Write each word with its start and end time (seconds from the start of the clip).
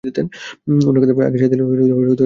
উনার 0.83 0.99
কথায় 1.03 1.27
আগে 1.29 1.37
সায় 1.39 1.49
দিলে 1.51 1.63
হয়তো 1.63 1.83
এমনটা 1.83 1.99
হতোও 1.99 2.09
না! 2.09 2.19